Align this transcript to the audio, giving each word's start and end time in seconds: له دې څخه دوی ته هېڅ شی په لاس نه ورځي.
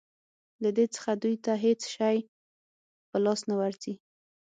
له 0.63 0.69
دې 0.77 0.85
څخه 0.95 1.11
دوی 1.23 1.35
ته 1.45 1.53
هېڅ 1.65 1.81
شی 1.95 2.15
په 3.09 3.17
لاس 3.25 3.39
نه 3.49 3.55
ورځي. 3.61 3.93